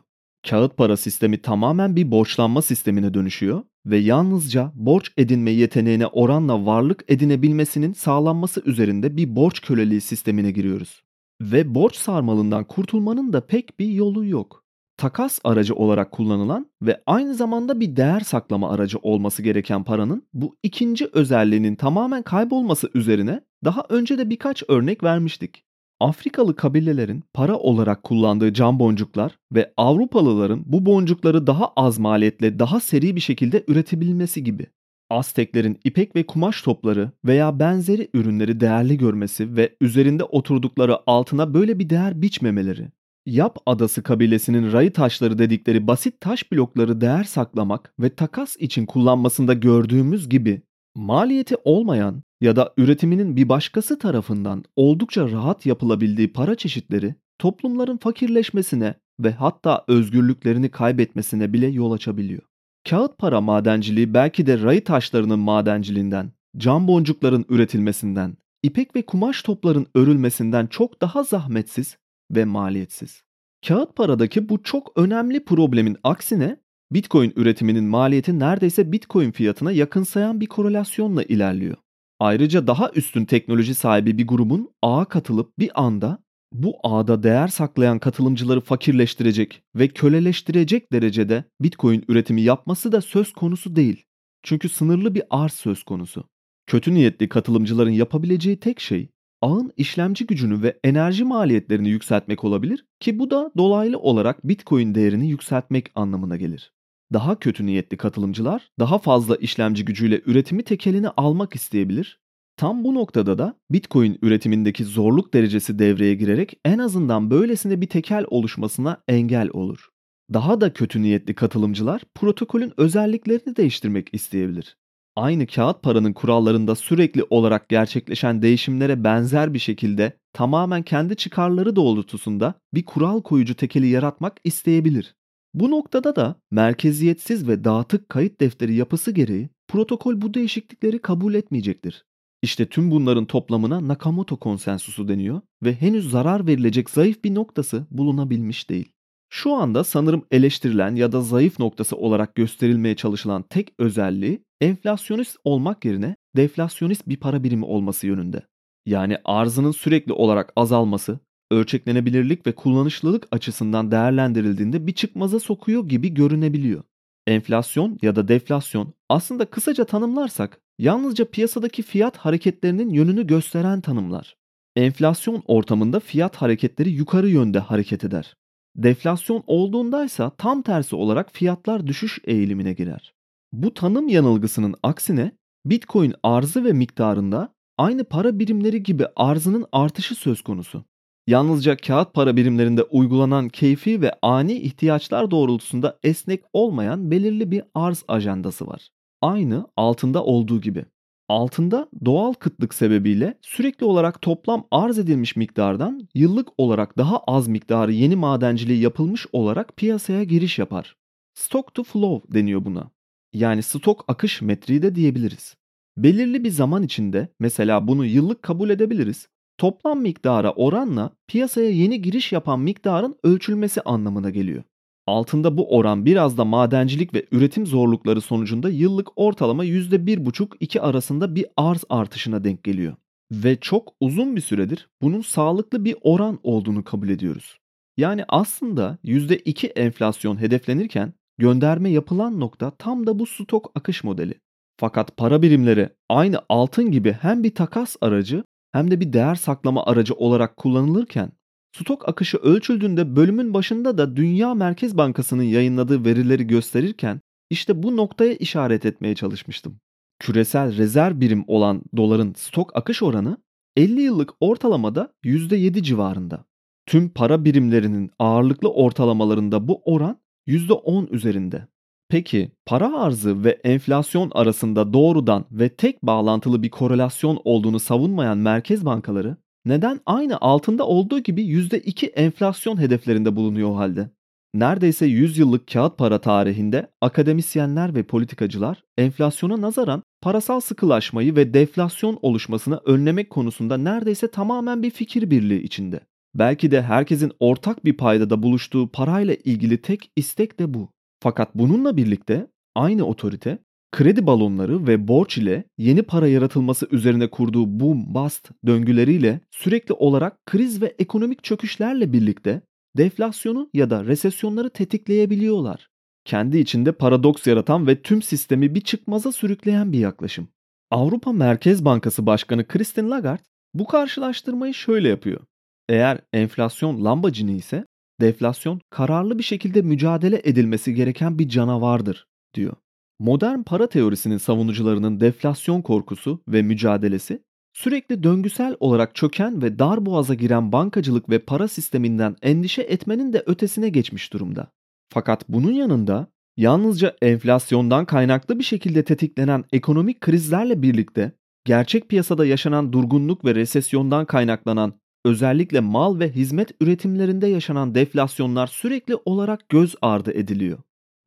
[0.50, 7.04] Kağıt para sistemi tamamen bir borçlanma sistemine dönüşüyor ve yalnızca borç edinme yeteneğine oranla varlık
[7.08, 11.04] edinebilmesinin sağlanması üzerinde bir borç köleliği sistemine giriyoruz.
[11.42, 14.66] Ve borç sarmalından kurtulmanın da pek bir yolu yok.
[14.98, 20.58] Takas aracı olarak kullanılan ve aynı zamanda bir değer saklama aracı olması gereken paranın bu
[20.64, 25.65] ikinci özelliğinin tamamen kaybolması üzerine daha önce de birkaç örnek vermiştik.
[26.00, 32.80] Afrikalı kabilelerin para olarak kullandığı cam boncuklar ve Avrupalıların bu boncukları daha az maliyetle daha
[32.80, 34.66] seri bir şekilde üretebilmesi gibi.
[35.10, 41.80] Azteklerin ipek ve kumaş topları veya benzeri ürünleri değerli görmesi ve üzerinde oturdukları altına böyle
[41.80, 42.88] bir değer biçmemeleri.
[43.26, 49.54] Yap Adası kabilesinin rayı taşları dedikleri basit taş blokları değer saklamak ve takas için kullanmasında
[49.54, 50.62] gördüğümüz gibi
[50.96, 58.94] maliyeti olmayan ya da üretiminin bir başkası tarafından oldukça rahat yapılabildiği para çeşitleri toplumların fakirleşmesine
[59.20, 62.42] ve hatta özgürlüklerini kaybetmesine bile yol açabiliyor.
[62.90, 69.88] Kağıt para madenciliği belki de rayı taşlarının madenciliğinden, cam boncukların üretilmesinden, ipek ve kumaş topların
[69.96, 71.98] örülmesinden çok daha zahmetsiz
[72.32, 73.22] ve maliyetsiz.
[73.68, 76.58] Kağıt paradaki bu çok önemli problemin aksine
[76.92, 81.78] Bitcoin üretiminin maliyeti neredeyse Bitcoin fiyatına yakınsayan bir korelasyonla ilerliyor.
[82.20, 88.00] Ayrıca daha üstün teknoloji sahibi bir grubun ağa katılıp bir anda bu ağda değer saklayan
[88.00, 94.06] katılımcıları fakirleştirecek ve köleleştirecek derecede Bitcoin üretimi yapması da söz konusu değil.
[94.44, 96.24] Çünkü sınırlı bir arz söz konusu.
[96.68, 99.10] Kötü niyetli katılımcıların yapabileceği tek şey
[99.42, 105.30] ağın işlemci gücünü ve enerji maliyetlerini yükseltmek olabilir ki bu da dolaylı olarak Bitcoin değerini
[105.30, 106.75] yükseltmek anlamına gelir.
[107.16, 112.20] Daha kötü niyetli katılımcılar daha fazla işlemci gücüyle üretimi tekeline almak isteyebilir.
[112.58, 118.26] Tam bu noktada da Bitcoin üretimindeki zorluk derecesi devreye girerek en azından böylesine bir tekel
[118.30, 119.90] oluşmasına engel olur.
[120.34, 124.78] Daha da kötü niyetli katılımcılar protokolün özelliklerini değiştirmek isteyebilir.
[125.16, 132.54] Aynı kağıt paranın kurallarında sürekli olarak gerçekleşen değişimlere benzer bir şekilde tamamen kendi çıkarları doğrultusunda
[132.74, 135.16] bir kural koyucu tekeli yaratmak isteyebilir.
[135.56, 142.06] Bu noktada da merkeziyetsiz ve dağıtık kayıt defteri yapısı gereği protokol bu değişiklikleri kabul etmeyecektir.
[142.42, 148.70] İşte tüm bunların toplamına Nakamoto konsensusu deniyor ve henüz zarar verilecek zayıf bir noktası bulunabilmiş
[148.70, 148.92] değil.
[149.30, 155.86] Şu anda sanırım eleştirilen ya da zayıf noktası olarak gösterilmeye çalışılan tek özelliği enflasyonist olmak
[155.86, 158.42] yerine deflasyonist bir para birimi olması yönünde.
[158.86, 161.20] Yani arzının sürekli olarak azalması
[161.56, 166.84] ölçeklenebilirlik ve kullanışlılık açısından değerlendirildiğinde bir çıkmaza sokuyor gibi görünebiliyor.
[167.28, 174.36] Enflasyon ya da deflasyon aslında kısaca tanımlarsak yalnızca piyasadaki fiyat hareketlerinin yönünü gösteren tanımlar.
[174.76, 178.36] Enflasyon ortamında fiyat hareketleri yukarı yönde hareket eder.
[178.76, 183.14] Deflasyon olduğundaysa tam tersi olarak fiyatlar düşüş eğilimine girer.
[183.54, 185.32] Bu tanım yanılgısının aksine
[185.66, 190.86] Bitcoin arzı ve miktarında aynı para birimleri gibi arzının artışı söz konusu.
[191.28, 198.04] Yalnızca kağıt para birimlerinde uygulanan keyfi ve ani ihtiyaçlar doğrultusunda esnek olmayan belirli bir arz
[198.08, 198.90] ajandası var.
[199.22, 200.86] Aynı altında olduğu gibi.
[201.30, 207.92] Altında doğal kıtlık sebebiyle sürekli olarak toplam arz edilmiş miktardan yıllık olarak daha az miktarı
[207.92, 210.96] yeni madenciliği yapılmış olarak piyasaya giriş yapar.
[211.34, 212.92] Stock to flow deniyor buna.
[213.34, 215.56] Yani stok akış metriği de diyebiliriz.
[215.98, 222.32] Belirli bir zaman içinde mesela bunu yıllık kabul edebiliriz toplam miktara oranla piyasaya yeni giriş
[222.32, 224.64] yapan miktarın ölçülmesi anlamına geliyor.
[225.08, 231.46] Altında bu oran biraz da madencilik ve üretim zorlukları sonucunda yıllık ortalama %1,5-2 arasında bir
[231.58, 232.96] arz artışına denk geliyor.
[233.32, 237.60] Ve çok uzun bir süredir bunun sağlıklı bir oran olduğunu kabul ediyoruz.
[237.98, 244.34] Yani aslında %2 enflasyon hedeflenirken gönderme yapılan nokta tam da bu stok akış modeli.
[244.80, 248.44] Fakat para birimleri aynı altın gibi hem bir takas aracı
[248.76, 251.32] hem de bir değer saklama aracı olarak kullanılırken
[251.78, 258.34] stok akışı ölçüldüğünde bölümün başında da Dünya Merkez Bankası'nın yayınladığı verileri gösterirken işte bu noktaya
[258.34, 259.80] işaret etmeye çalışmıştım.
[260.20, 263.38] Küresel rezerv birim olan doların stok akış oranı
[263.76, 266.46] 50 yıllık ortalamada %7 civarında.
[266.86, 271.68] Tüm para birimlerinin ağırlıklı ortalamalarında bu oran %10 üzerinde.
[272.10, 278.86] Peki para arzı ve enflasyon arasında doğrudan ve tek bağlantılı bir korelasyon olduğunu savunmayan merkez
[278.86, 284.10] bankaları neden aynı altında olduğu gibi %2 enflasyon hedeflerinde bulunuyor o halde?
[284.54, 292.20] Neredeyse 100 yıllık kağıt para tarihinde akademisyenler ve politikacılar enflasyona nazaran parasal sıkılaşmayı ve deflasyon
[292.22, 296.00] oluşmasını önlemek konusunda neredeyse tamamen bir fikir birliği içinde.
[296.36, 300.95] Belki de herkesin ortak bir paydada buluştuğu parayla ilgili tek istek de bu.
[301.26, 303.58] Fakat bununla birlikte aynı otorite
[303.92, 310.46] kredi balonları ve borç ile yeni para yaratılması üzerine kurduğu boom bust döngüleriyle sürekli olarak
[310.46, 312.62] kriz ve ekonomik çöküşlerle birlikte
[312.98, 315.90] deflasyonu ya da resesyonları tetikleyebiliyorlar.
[316.26, 320.48] Kendi içinde paradoks yaratan ve tüm sistemi bir çıkmaza sürükleyen bir yaklaşım.
[320.92, 325.42] Avrupa Merkez Bankası Başkanı Christine Lagarde bu karşılaştırmayı şöyle yapıyor.
[325.90, 327.86] Eğer enflasyon lambacını ise
[328.22, 332.74] deflasyon kararlı bir şekilde mücadele edilmesi gereken bir canavardır diyor.
[333.20, 340.34] Modern para teorisinin savunucularının deflasyon korkusu ve mücadelesi sürekli döngüsel olarak çöken ve dar boğaza
[340.34, 344.72] giren bankacılık ve para sisteminden endişe etmenin de ötesine geçmiş durumda.
[345.14, 351.32] Fakat bunun yanında yalnızca enflasyondan kaynaklı bir şekilde tetiklenen ekonomik krizlerle birlikte
[351.66, 354.94] gerçek piyasada yaşanan durgunluk ve resesyondan kaynaklanan
[355.26, 360.78] özellikle mal ve hizmet üretimlerinde yaşanan deflasyonlar sürekli olarak göz ardı ediliyor.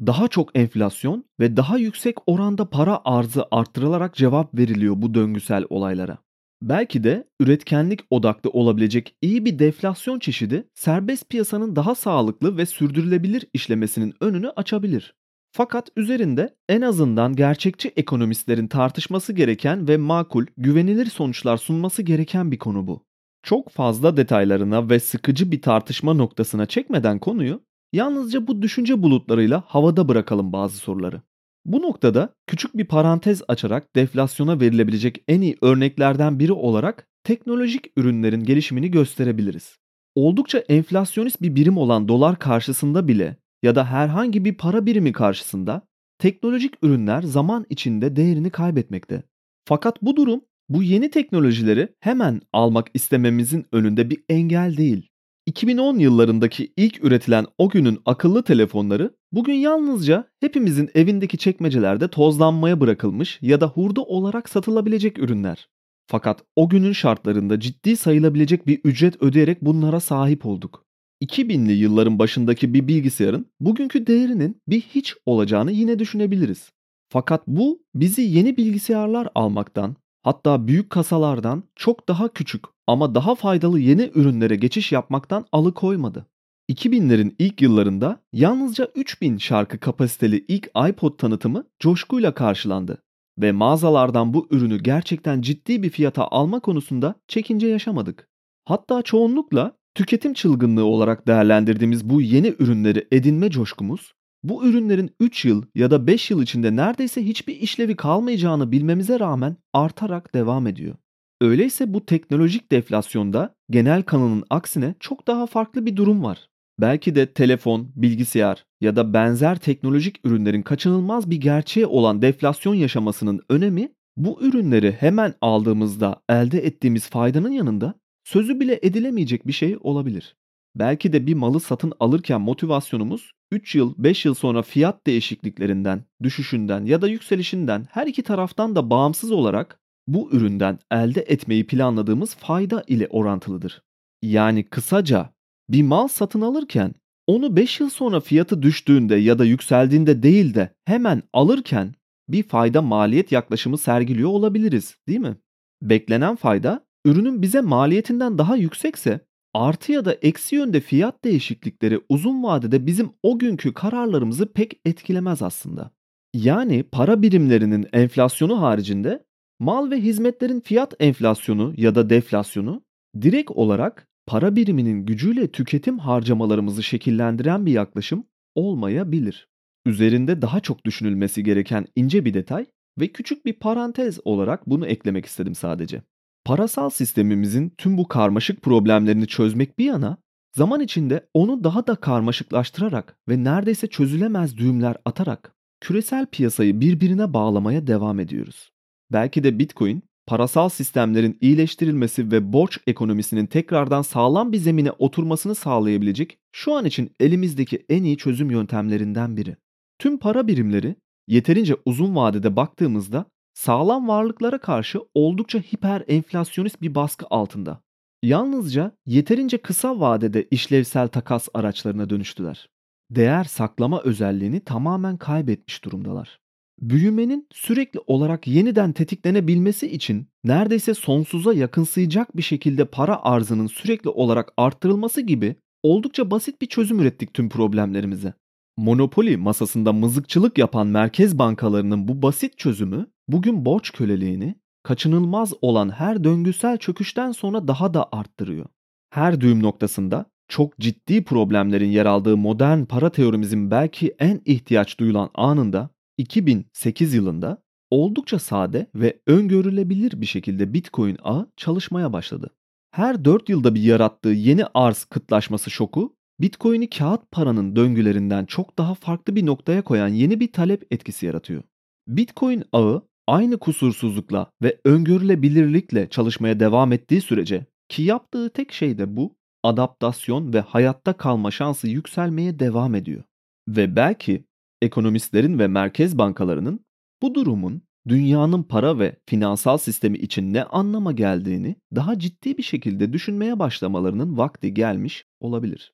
[0.07, 6.19] Daha çok enflasyon ve daha yüksek oranda para arzı arttırılarak cevap veriliyor bu döngüsel olaylara.
[6.63, 13.45] Belki de üretkenlik odaklı olabilecek iyi bir deflasyon çeşidi serbest piyasanın daha sağlıklı ve sürdürülebilir
[13.55, 15.15] işlemesinin önünü açabilir.
[15.53, 22.59] Fakat üzerinde en azından gerçekçi ekonomistlerin tartışması gereken ve makul, güvenilir sonuçlar sunması gereken bir
[22.59, 23.08] konu bu.
[23.49, 27.61] Çok fazla detaylarına ve sıkıcı bir tartışma noktasına çekmeden konuyu,
[27.93, 31.23] yalnızca bu düşünce bulutlarıyla havada bırakalım bazı soruları.
[31.65, 38.45] Bu noktada küçük bir parantez açarak deflasyona verilebilecek en iyi örneklerden biri olarak teknolojik ürünlerin
[38.45, 39.77] gelişimini gösterebiliriz.
[40.15, 45.83] Oldukça enflasyonist bir birim olan dolar karşısında bile ya da herhangi bir para birimi karşısında
[46.19, 49.23] teknolojik ürünler zaman içinde değerini kaybetmekte.
[49.65, 55.09] Fakat bu durum bu yeni teknolojileri hemen almak istememizin önünde bir engel değil.
[55.47, 63.39] 2010 yıllarındaki ilk üretilen o günün akıllı telefonları bugün yalnızca hepimizin evindeki çekmecelerde tozlanmaya bırakılmış
[63.43, 65.69] ya da hurda olarak satılabilecek ürünler.
[66.07, 70.85] Fakat o günün şartlarında ciddi sayılabilecek bir ücret ödeyerek bunlara sahip olduk.
[71.23, 76.71] 2000'li yılların başındaki bir bilgisayarın bugünkü değerinin bir hiç olacağını yine düşünebiliriz.
[77.09, 79.97] Fakat bu bizi yeni bilgisayarlar almaktan,
[80.29, 86.27] hatta büyük kasalardan çok daha küçük ama daha faydalı yeni ürünlere geçiş yapmaktan alıkoymadı.
[86.71, 93.03] 2000'lerin ilk yıllarında yalnızca 3000 şarkı kapasiteli ilk iPod tanıtımı coşkuyla karşılandı
[93.39, 98.29] ve mağazalardan bu ürünü gerçekten ciddi bir fiyata alma konusunda çekince yaşamadık.
[98.65, 105.63] Hatta çoğunlukla tüketim çılgınlığı olarak değerlendirdiğimiz bu yeni ürünleri edinme coşkumuz, bu ürünlerin 3 yıl
[105.75, 110.95] ya da 5 yıl içinde neredeyse hiçbir işlevi kalmayacağını bilmemize rağmen artarak devam ediyor.
[111.41, 116.49] Öyleyse bu teknolojik deflasyonda genel kanının aksine çok daha farklı bir durum var.
[116.81, 123.41] Belki de telefon, bilgisayar ya da benzer teknolojik ürünlerin kaçınılmaz bir gerçeği olan deflasyon yaşamasının
[123.49, 130.37] önemi bu ürünleri hemen aldığımızda elde ettiğimiz faydanın yanında sözü bile edilemeyecek bir şey olabilir.
[130.79, 136.85] Belki de bir malı satın alırken motivasyonumuz 3 yıl 5 yıl sonra fiyat değişikliklerinden, düşüşünden
[136.85, 142.85] ya da yükselişinden her iki taraftan da bağımsız olarak bu üründen elde etmeyi planladığımız fayda
[142.87, 143.83] ile orantılıdır.
[144.23, 145.31] Yani kısaca
[145.69, 146.95] bir mal satın alırken
[147.27, 151.95] onu 5 yıl sonra fiyatı düştüğünde ya da yükseldiğinde değil de hemen alırken
[152.29, 155.37] bir fayda maliyet yaklaşımı sergiliyor olabiliriz, değil mi?
[155.83, 162.43] Beklenen fayda ürünün bize maliyetinden daha yüksekse artı ya da eksi yönde fiyat değişiklikleri uzun
[162.43, 165.91] vadede bizim o günkü kararlarımızı pek etkilemez aslında.
[166.35, 169.25] Yani para birimlerinin enflasyonu haricinde
[169.61, 172.83] mal ve hizmetlerin fiyat enflasyonu ya da deflasyonu
[173.23, 179.49] direkt olarak para biriminin gücüyle tüketim harcamalarımızı şekillendiren bir yaklaşım olmayabilir.
[179.87, 182.67] Üzerinde daha çok düşünülmesi gereken ince bir detay
[183.01, 186.03] ve küçük bir parantez olarak bunu eklemek istedim sadece.
[186.49, 190.17] Parasal sistemimizin tüm bu karmaşık problemlerini çözmek bir yana,
[190.57, 197.87] zaman içinde onu daha da karmaşıklaştırarak ve neredeyse çözülemez düğümler atarak küresel piyasayı birbirine bağlamaya
[197.87, 198.71] devam ediyoruz.
[199.13, 206.39] Belki de Bitcoin, parasal sistemlerin iyileştirilmesi ve borç ekonomisinin tekrardan sağlam bir zemine oturmasını sağlayabilecek
[206.53, 209.57] şu an için elimizdeki en iyi çözüm yöntemlerinden biri.
[209.99, 210.97] Tüm para birimleri
[211.27, 213.27] yeterince uzun vadede baktığımızda
[213.59, 217.81] sağlam varlıklara karşı oldukça hiper enflasyonist bir baskı altında.
[218.23, 222.69] Yalnızca yeterince kısa vadede işlevsel takas araçlarına dönüştüler.
[223.11, 226.39] Değer saklama özelliğini tamamen kaybetmiş durumdalar.
[226.81, 234.53] Büyümenin sürekli olarak yeniden tetiklenebilmesi için neredeyse sonsuza yakınsayacak bir şekilde para arzının sürekli olarak
[234.57, 238.33] arttırılması gibi oldukça basit bir çözüm ürettik tüm problemlerimize.
[238.77, 246.25] Monopoli masasında mızıkçılık yapan merkez bankalarının bu basit çözümü bugün borç köleliğini kaçınılmaz olan her
[246.25, 248.67] döngüsel çöküşten sonra daha da arttırıyor.
[249.11, 255.31] Her düğüm noktasında çok ciddi problemlerin yer aldığı modern para teorimizin belki en ihtiyaç duyulan
[255.35, 262.51] anında 2008 yılında oldukça sade ve öngörülebilir bir şekilde Bitcoin ağı çalışmaya başladı.
[262.91, 268.95] Her 4 yılda bir yarattığı yeni arz kıtlaşması şoku Bitcoin'i kağıt paranın döngülerinden çok daha
[268.95, 271.63] farklı bir noktaya koyan yeni bir talep etkisi yaratıyor.
[272.09, 279.17] Bitcoin ağı aynı kusursuzlukla ve öngörülebilirlikle çalışmaya devam ettiği sürece ki yaptığı tek şey de
[279.17, 283.23] bu, adaptasyon ve hayatta kalma şansı yükselmeye devam ediyor.
[283.69, 284.45] Ve belki
[284.83, 286.85] ekonomistlerin ve merkez bankalarının
[287.23, 293.13] bu durumun dünyanın para ve finansal sistemi için ne anlama geldiğini daha ciddi bir şekilde
[293.13, 295.93] düşünmeye başlamalarının vakti gelmiş olabilir.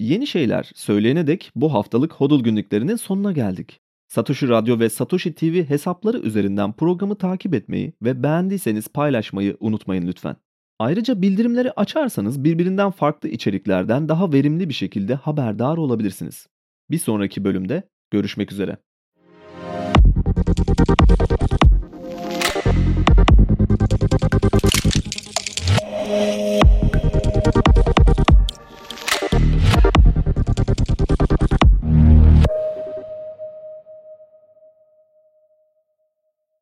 [0.00, 3.80] Yeni şeyler söyleyene dek bu haftalık Hodl günlüklerinin sonuna geldik.
[4.08, 10.36] Satoshi Radyo ve Satoshi TV hesapları üzerinden programı takip etmeyi ve beğendiyseniz paylaşmayı unutmayın lütfen.
[10.78, 16.46] Ayrıca bildirimleri açarsanız birbirinden farklı içeriklerden daha verimli bir şekilde haberdar olabilirsiniz.
[16.90, 18.76] Bir sonraki bölümde görüşmek üzere.